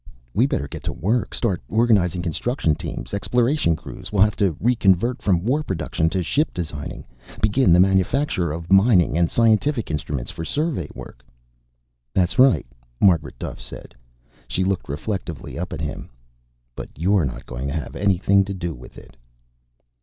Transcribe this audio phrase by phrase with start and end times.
[0.33, 1.31] "We better get to work.
[1.35, 3.13] Start organizing construction teams.
[3.13, 4.11] Exploration crews.
[4.11, 7.05] We'll have to reconvert from war production to ship designing.
[7.39, 11.23] Begin the manufacture of mining and scientific instruments for survey work."
[12.15, 12.65] "That's right,"
[12.99, 13.93] Margaret Duffe said.
[14.47, 16.09] She looked reflectively up at him.
[16.75, 19.15] "But you're not going to have anything to do with it."